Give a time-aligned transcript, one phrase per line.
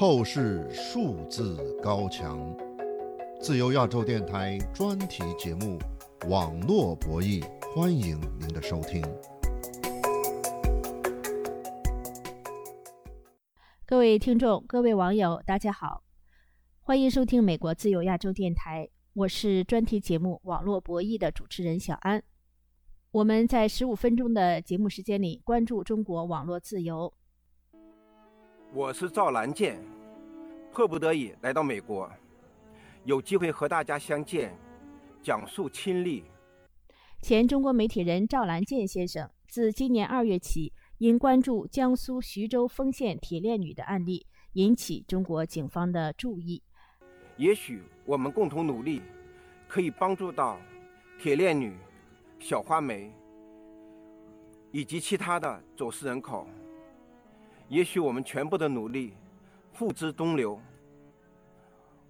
[0.00, 2.40] 透视数字高墙。
[3.38, 5.78] 自由亚洲电台专题节目
[6.30, 7.42] 《网络博弈》，
[7.74, 9.04] 欢迎您的收听。
[13.84, 16.02] 各位听众、各位网友，大家好，
[16.80, 22.22] 欢迎收听美国自由亚洲电台，我是专题节目《网络博弈》的主持人小安。
[23.10, 27.12] 我们在十五分钟的节目时间里，关注中国网络自由。
[28.72, 29.84] 我是赵兰健，
[30.70, 32.08] 迫不得已来到美国，
[33.04, 34.56] 有机会和大家相见，
[35.20, 36.22] 讲述亲历。
[37.20, 46.62] 前中国媒体人赵兰健先生自今年二月起，因关注江苏徐州丰县铁链女的案例，引起中国警方的注意。
[47.38, 49.02] 也许我们共同努力，
[49.66, 50.56] 可以帮助到
[51.18, 51.76] 铁链女、
[52.38, 53.12] 小花梅
[54.70, 56.46] 以及其他的走失人口。
[57.70, 59.14] 也许我们全部的努力
[59.72, 60.60] 付之东流，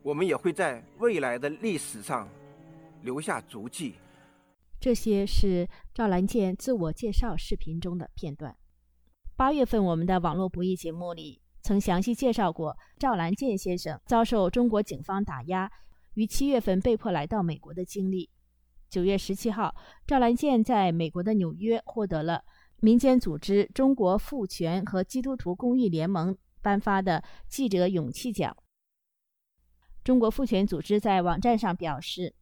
[0.03, 2.27] 我们也会在未来的历史上
[3.03, 3.97] 留下足迹。
[4.81, 8.57] 这些是赵兰健自我介绍视频中的片段。
[9.37, 15.71] 八月份，我们的网络博弈节目里曾详细介绍过赵兰健先生遭受中国警方打压，
[16.15, 18.31] 于七月份被迫来到美国的经历。
[18.89, 19.75] 九月十七号，
[20.07, 22.43] 赵兰健在美国的纽约获得了。
[22.81, 28.57] 民间组织中国妇权和基督徒公益联盟颁发的记者勇气奖。
[30.03, 32.35] 中国妇权组织在网站上表示，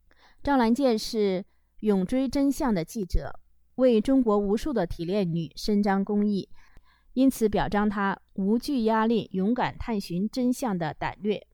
[0.43, 1.45] 赵兰健是
[1.81, 3.41] 勇追真相的记者，
[3.75, 6.49] 为中国无数的铁链女伸张公义，
[7.15, 11.45] 因此表彰他无惧压力、勇敢探寻真相的胆略。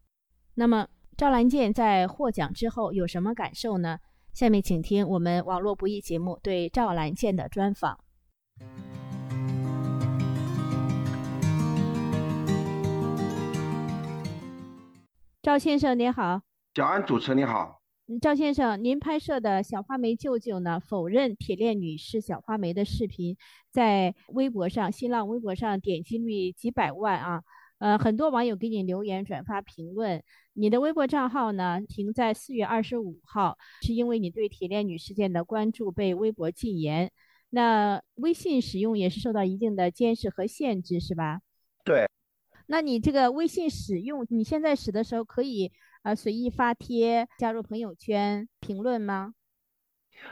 [0.56, 3.98] 那么，赵兰健在获奖之后有什么感受呢？
[4.34, 8.03] 下面请听我们网络不易节目对赵兰健的专访。
[15.44, 16.40] 赵先生您好，
[16.74, 17.82] 小安主持你好，
[18.22, 23.36] 赵先生，您拍摄的小花梅舅舅呢否认铁链女是小花梅的视频，
[23.70, 27.42] 在微博上、新浪微博上点击率几百万啊，
[27.76, 30.22] 呃，很多网友给你留言、转发、评论。
[30.54, 37.12] 你的微博账号呢停在四月二十五号，是因为你对铁链女事件的关注被微博禁言。
[37.50, 41.42] 那微信使用也是受到一定的监视和限制，是吧？
[41.84, 42.08] 对。
[42.66, 45.70] 那你这个微信使用，你现在使的时候可以
[46.02, 49.34] 呃随意发帖、加入朋友圈、评论吗？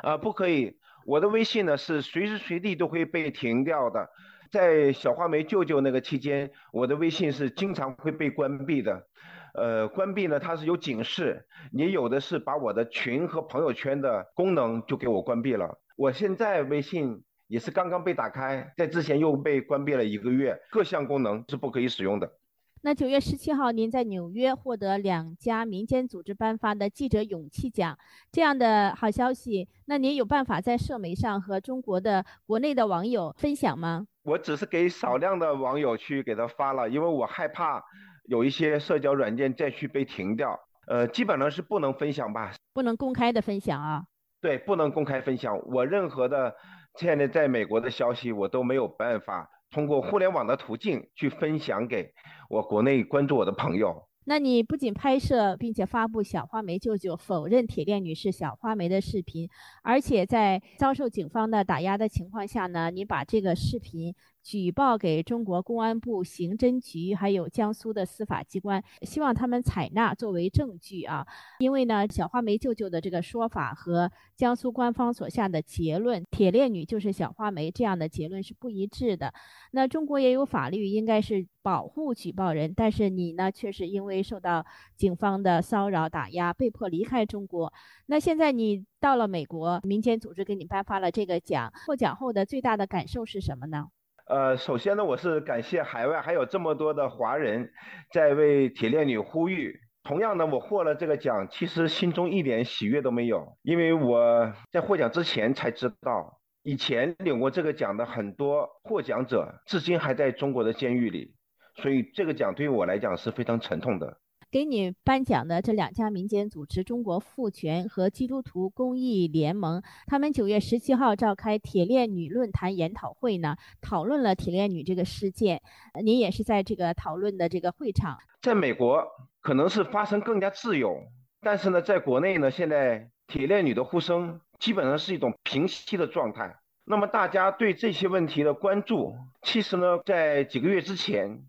[0.02, 0.78] 呃，不可以。
[1.04, 4.08] 我的微信呢是随时随地都会被停掉的。
[4.50, 9.08] 在小花梅舅舅那个期间，我的微信是经常会被关闭的。
[9.54, 15.78] 呃，关闭呢它是有警示，你有的是把我的群和朋友圈的功能就给我关闭了。
[15.96, 17.22] 我现在微信。
[17.52, 22.32] 也是刚刚被打开，在之前又被关闭了一个月，各项功能是不可以使用的。
[22.80, 27.98] 那九月十七号，您在纽约获得两家民间组织颁发的记者勇气奖，
[28.30, 34.06] 这样的好消息，那您有办法在社媒上和中国的国内的网友分享吗？
[34.22, 37.84] 我只是给少量的网友去给他发了，因为我害怕
[38.24, 40.58] 有一些社交软件再去被停掉。
[40.86, 42.54] 呃，基本上是不能分享吧？
[42.72, 44.04] 不能公开的分享啊？
[44.40, 45.60] 对，不能公开分享。
[45.66, 46.54] 我任何的。
[46.98, 52.12] 现在在美国的消息，我都没有办法通过互联网的途径去分享给
[52.48, 54.08] 我国内关注我的朋友。
[54.24, 59.48] 那你不仅拍摄并且发布小花梅舅舅否认铁链女士小花梅的视频，
[59.82, 64.14] 而且在遭受警方的打压的情况下呢，你把这个视频。
[64.42, 71.26] 举报给中国公安部、刑侦局，还有江苏的司法机关，希望他们采纳作为证据啊。
[71.60, 79.32] 因为呢，小花梅舅舅的这个说法和江苏官方所下的结论“铁链女就是小花梅”这样的结论是不一致的。
[79.70, 84.66] 那中国也有法律，应该是保护举报人，但是你呢，却是因为受到
[84.96, 87.72] 警方的骚扰打压，被迫离开中国。
[88.06, 93.86] 那现在你到了美国，民间组织给你颁发了这个奖，获奖后的最大的感受是什么呢？
[94.26, 97.70] 呃，首先呢，我是感谢海外还有这么多的华人
[98.12, 99.80] 在为铁链女呼吁。
[100.04, 111.34] 同样呢，我获了这个奖，其实心中一点喜悦都没有，因为我在获奖之前才知道，以前领过这个奖的很多获奖者，至今还在中国的监狱里，
[111.76, 114.18] 所以这个奖对于我来讲是非常沉痛的。
[114.52, 125.62] 给你颁奖的这两家民间组织——中国妇权和基督徒公益联盟，他们九月十七号召开铁链女论坛研讨会呢，讨论了铁链女这个事件。
[126.04, 128.18] 您也是在这个讨论的这个会场。
[128.42, 129.02] 在美国
[129.40, 131.02] 可能是发声更加自由，
[131.40, 136.54] 但是呢，在国内呢，现在铁链女的呼声基本上是一种平息的状态。
[136.84, 141.40] 那么大家对这些问题的关注，其实呢，在几个月之前，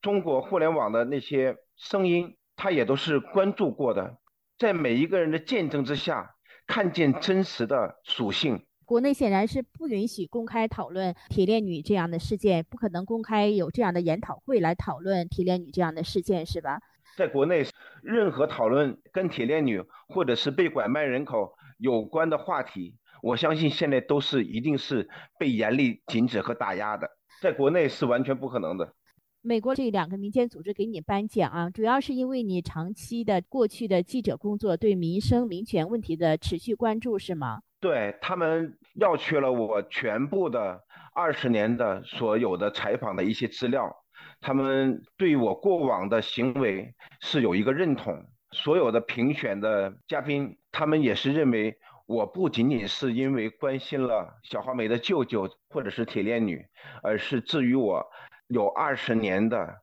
[0.00, 1.56] 中国互联网的那些。
[1.74, 4.18] 声音，他也都是关注过的，
[4.56, 8.64] 在每一个人的见证之下，看见真实的属性。
[8.84, 16.80] 国内显然是不允许公开讨论铁链女这样的事件，不可能公开有这样的研讨会来讨论铁链女这样的事件，是吧？
[17.16, 17.66] 在国内，
[18.00, 27.10] 任何讨论跟铁链女或者是被拐卖人口有关的话题，我相信现在都是一定是被严厉禁止和打压的，
[27.40, 28.94] 在国内是完全不可能的。
[29.44, 37.60] 美国这两个民间组织给你颁奖啊，主要是因为你长期的过去的记者工作对民生民权问题的持续关注，是吗？
[37.80, 40.80] 对他们要去了我全部的
[41.12, 43.92] 二十年的所有的采访的一些资料，
[44.40, 48.24] 他们对我过往的行为是有一个认同。
[48.52, 56.64] 所有的评选的嘉宾，他们也是认为我不仅仅是因为关心了小花梅的舅舅或者是铁链女，
[57.02, 58.06] 而是至于我。
[58.52, 59.76] 有二十年的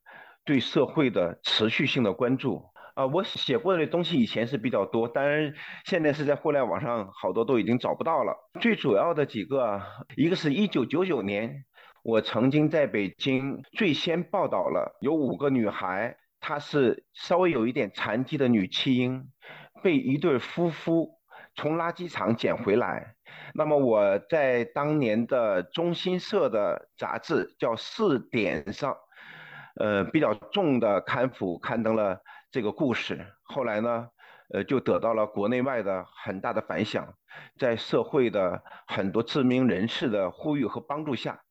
[0.46, 2.64] 对社会的持续性的关注
[2.94, 5.54] 啊，我写过的东西以前是比较多，当然
[5.86, 8.36] 现在是在互联网上好多都已经找不到了。
[8.60, 9.82] 最主要的几个，
[10.16, 11.66] 一个是一九九九年，
[12.04, 19.30] 我曾经在北京最先报道了有五个女孩，她是稍微有一点残疾的女弃婴，
[19.82, 21.20] 被一对夫妇
[21.56, 23.16] 从垃圾场捡回来。
[23.54, 28.96] 那么我在当年的中新社的杂志叫《四点》上，
[29.76, 32.22] 呃，比较重的刊幅刊登了
[32.52, 33.26] 这个故事。
[33.44, 34.08] 后来呢，
[34.54, 37.14] 呃，就得到了国内外的很大的反响，
[37.58, 41.42] 在社会的很多知名人士的呼吁和帮助下，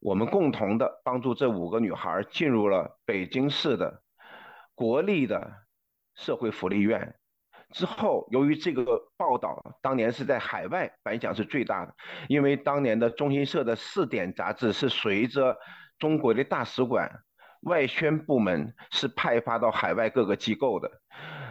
[0.00, 4.02] 我们共同的帮助这五个女孩进入了北京市的
[4.74, 5.52] 国立的
[6.14, 7.14] 社会福利院。
[7.76, 8.84] 之后，由于这个
[9.18, 11.94] 报道当年是在海外反响是最大的，
[12.26, 15.54] 因为当年的中新社的四点杂志是随着
[15.98, 17.06] 中国的大使馆
[17.60, 20.90] 外宣部门是派发到海外各个机构的，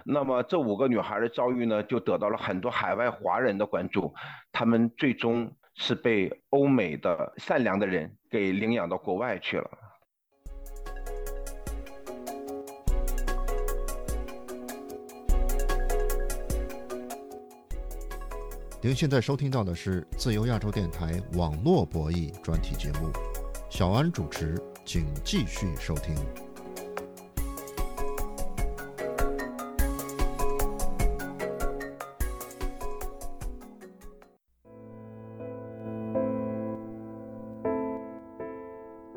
[0.03, 4.11] 那么这五个女孩的遭遇呢，就得到了很多海外华人的关注，
[4.51, 9.69] 他们最终是被欧美的善良的人给领养到国外去了。
[18.85, 23.09] 您现在收听到的是自由亚洲电台网络博弈专题节目，
[23.67, 26.13] 小安主持，请继续收听。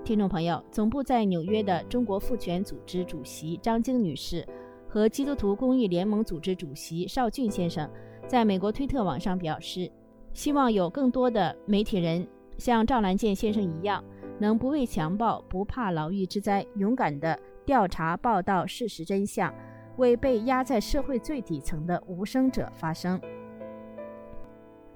[0.02, 4.48] 听众朋友，总部在纽约的中国妇权组织主席张晶女士
[4.88, 7.86] 和基督徒公益联盟组织主席邵俊先生。
[8.28, 9.90] 在美国推特网上表示，
[10.34, 12.28] 希望有更多的媒体人
[12.58, 14.04] 像赵兰健先生一样，
[14.38, 19.52] 能不畏强暴、不怕牢狱之灾，勇敢地调查报道事实真相，
[19.96, 23.18] 为被压在社会最底层的无声者发声。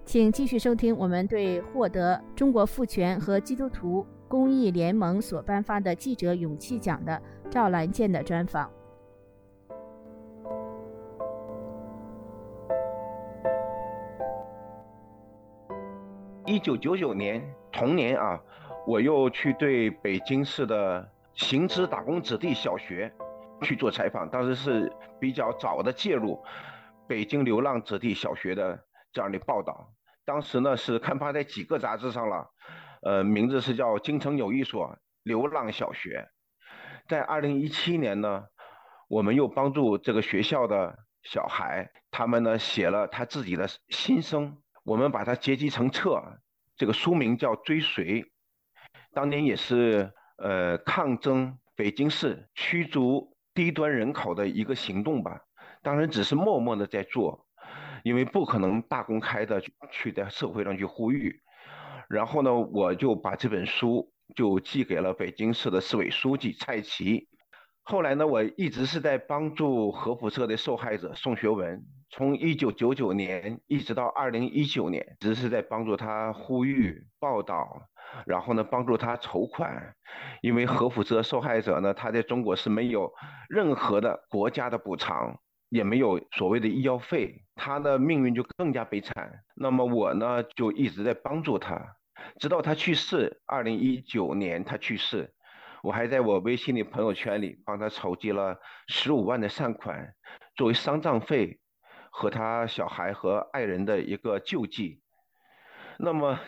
[0.04, 7.18] 请继续收听我们对获得中国父权和基督徒公益联盟所颁发的记者勇气奖的
[7.48, 8.70] 赵兰健的专访。
[16.52, 18.38] 一九九九年同年啊，
[18.86, 23.10] 我又去对北京市的行知打工子弟小学
[23.62, 26.38] 去做采访，当时是比较早的介入
[27.08, 28.78] 北京流浪子弟小学的
[29.14, 29.94] 这样的报道。
[30.26, 32.50] 当时呢是刊发在几个杂志上了，
[33.00, 36.28] 呃，名字是叫京城有一所流浪小学。
[37.08, 38.44] 在二零一七年呢，
[39.08, 44.58] 我们又帮助这个学校的小孩，他们呢写了他自己的心声。
[44.84, 46.20] 我们把它结集成册，
[46.76, 48.22] 这个书名叫《追随》。
[49.12, 55.40] 当年也是呃抗争北京市驱逐低端人口的一个行动吧。
[55.82, 57.46] 当然只是默默的在做，
[58.02, 61.40] 因为不可能大公开的去在社会上去呼吁。
[62.08, 67.28] 然后呢，我就把这本书就寄给了北京市的市委书记蔡奇。
[67.82, 71.84] 后来呢，我一直是在帮助核辐射的受害者宋学文。
[72.14, 77.88] 从一九九九年一直到二零一九年，只是在帮助他呼吁、报道，
[78.26, 79.94] 然后呢帮助他筹款，
[80.42, 83.10] 因为核辐射受害者呢，他在中国是没有
[83.48, 85.38] 任何的国家的补偿，
[85.70, 89.40] 也没有所谓的医药费，他的命运就更加悲惨。
[89.54, 91.96] 那么我呢就一直在帮助他，
[92.38, 95.32] 直到他去世，二零一九年他去世，
[95.82, 100.12] 我还在我微信的朋友圈里帮他筹集了十五万的善款，
[100.56, 101.58] 作为丧葬费。
[102.14, 105.00] 和他小孩和爱人的一个救济，
[105.98, 106.38] 那么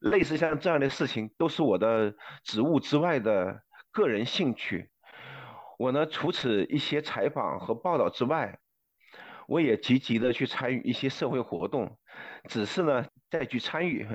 [0.00, 3.62] 类似像这样的事情，都是我的职务之外的
[3.92, 4.90] 个人兴趣。
[5.78, 8.58] 我呢，除此一些采访和报道之外，
[9.46, 11.96] 我也积极的去参与一些社会活动，
[12.48, 14.06] 只是呢，再去参与，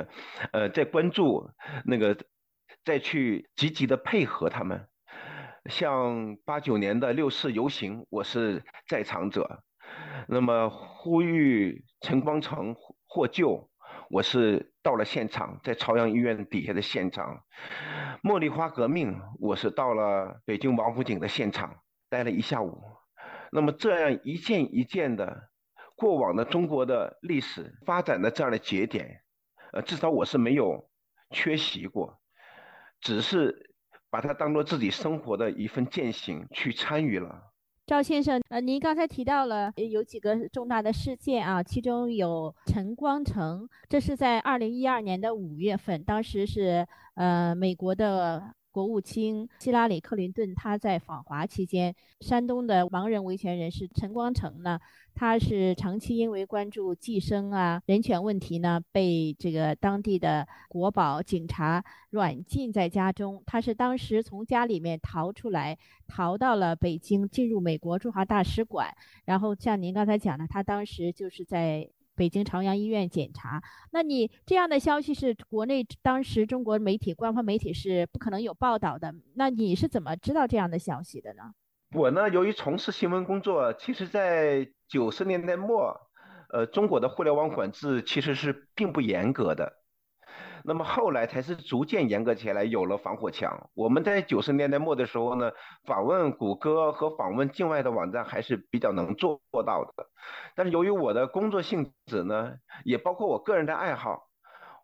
[0.51, 1.49] 呃，在关注
[1.85, 2.17] 那个，
[2.83, 4.87] 再去积极的配合他们。
[5.69, 9.43] 像八九年的六四游行，我是在场者；
[10.29, 12.75] 那么呼吁陈光诚
[13.07, 13.69] 获救，
[14.09, 17.43] 我是到了现场，在朝阳医院底下的现场；
[18.21, 21.77] 茉莉花革命，我是到了北京王府井的现场，
[22.09, 22.83] 待了一下午。
[23.53, 25.49] 那么这样一件一件的
[25.95, 29.21] 过往的中国的历史发展的这样的节点，
[29.71, 30.89] 呃，至少我是没有
[31.29, 32.19] 缺席过，
[32.99, 33.73] 只是
[34.09, 37.53] 把它当做自己生活的一份践行去参与了。
[37.87, 48.53] 赵先生，呃，您刚才提到了有几个重大的事件啊，其中有陈光诚，这是在二零一二年的五月份，当时是呃美国的。
[48.77, 54.79] 国务卿希拉里·克林顿，他在访华期间，山东的盲人维权人士陈光诚呢，
[55.15, 63.41] 他是长期因为关注计生啊人权问题呢，被这个当地的国保警察软禁在家中。
[63.47, 68.93] 他是当时从家里面逃出来，逃到了北京，进入美国驻华大使馆。
[69.25, 71.89] 然后像您刚才讲的，他当时就是在。
[72.17, 81.43] 北京朝阳医院检查，那你这样的消息是国内当时中国媒体官方媒体是不可能有报道的，那你是怎么知道这样的消息的呢？
[81.93, 85.95] 我呢，由于从事新闻工作，其实在九十年代末，
[86.49, 89.71] 呃，中国的互联网管制其实是并不严格的。
[90.67, 93.69] 那么后来才是逐渐严格起来，有了防火墙。
[93.73, 95.49] 我们在九十年代末的时候呢，
[95.85, 100.09] 访问谷歌和访问境外的网站还是比较能做到的。
[100.57, 104.27] 但是由于我的工作性质呢，也包括我个人的爱好，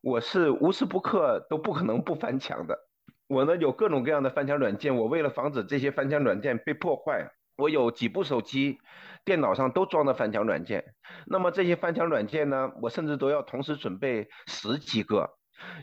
[0.01, 2.79] 我是无时不刻都不可能不翻墙的。
[3.27, 8.77] 我呢有各种各样的翻墙软件，我为了防止这些翻墙软件被破坏，我有几部手机、
[9.25, 10.81] 电脑上都装了翻墙软件。
[11.25, 15.29] 那么这些翻墙软件呢，我甚至都要同时准备十几个。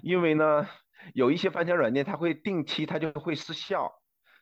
[0.03, 0.67] 因为呢，
[1.15, 3.93] 有一些翻墙软件，它会定期它就会失效，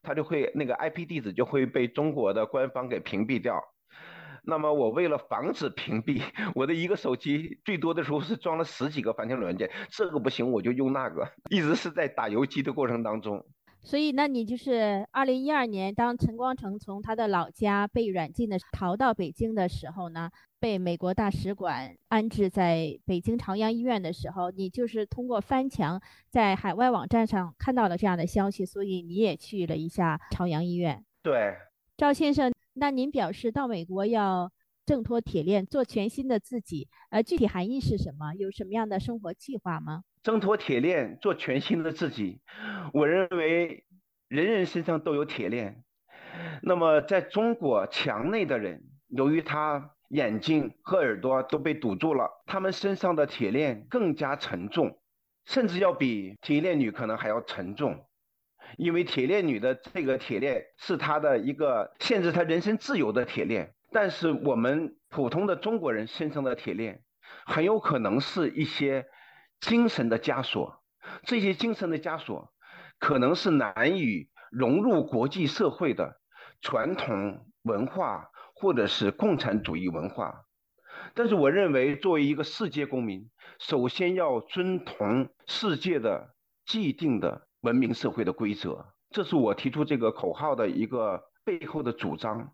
[0.03, 3.63] 它就会那个 IP 地址就会被中国的官方给屏蔽掉。
[4.45, 6.23] 那么我为了防止屏蔽，
[6.55, 13.45] 我的一个手机最多的时候是装了十几个翻墙软件，这个不行我就用那个，一直是在打游击的过程当中。
[13.81, 20.31] 所以，那你就是二零一二年，当陈光诚从他的老家被软禁的逃到北京的时候呢，
[20.61, 31.03] 被美国大使馆安置在北京朝阳医院的时候，你就是通过翻墙在海外网站上看到了这样的消息，所以你也去了一下朝阳医院。
[31.23, 31.55] 对，
[31.97, 34.51] 赵先生，那您表示到美国要
[34.85, 38.35] 挣脱铁链，做全新的自己，呃，具体含义是什么？
[38.35, 40.03] 有什么样的生活计划吗？
[40.23, 42.41] 挣脱铁链，做全新的自己。
[42.93, 43.85] 我认为
[44.29, 45.85] 人人身上都有铁链。
[46.63, 54.99] 那么在中国墙内的人，由于他眼睛和耳朵都被堵住了，他们身上的铁链更加沉重，
[55.47, 58.05] 甚至要比铁链女可能还要沉重。
[58.77, 67.03] 因为铁链女的这个铁链是她的一个限制她人身自由的铁链，但是我们普通的中国人身上的铁链，
[67.47, 69.07] 很有可能是一些。
[69.61, 70.83] 精神的枷锁，
[71.25, 72.53] 这些精神的枷锁，
[72.99, 76.21] 可能是难以融入国际社会的
[76.61, 80.45] 传统文化，或者是共产主义文化。
[81.15, 86.35] 但是，我认为作为一个世界公民，首先要遵从世界的
[86.67, 92.53] 既定的文明社会的规则，这是我提出这个口号的一个背后的主张。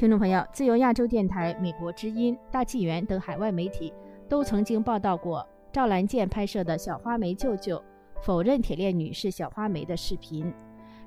[0.00, 3.92] 听众朋友，自由亚洲电台、美国之音、大纪元等海外媒体
[4.30, 7.84] 都曾经报道过赵兰健拍摄的小花梅舅舅
[8.22, 10.50] 否认铁链女是小花梅的视频。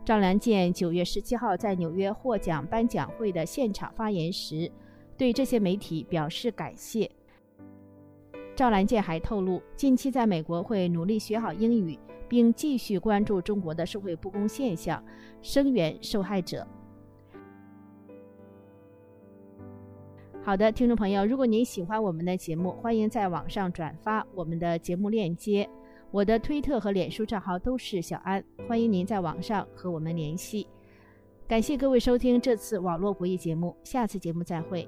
[0.05, 4.71] 赵兰健九月十七号在纽约获奖颁奖会的现场发言时，
[5.17, 7.09] 对这些媒体表示感谢。
[8.55, 11.97] 赵兰健还透露，近期在美国会努力学好英语，
[12.29, 15.03] 并继续关注中国的社会不公现象，
[15.41, 16.67] 声援受害者。
[20.45, 25.67] 好的，听众朋友，如果您喜欢我们的节目，欢迎在网上转发我们的节目链接。
[26.11, 30.67] 我的推特和脸书账号都是小安，欢迎您在网上和我们联系。
[31.47, 34.85] 感谢各位收听这次网络博弈节目，下次节目再会。